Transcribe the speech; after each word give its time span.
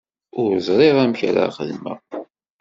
Ur 0.41 0.51
ẓriɣ 0.67 0.97
amek 1.03 1.21
ara 1.29 1.55
xedmeɣ. 1.57 1.99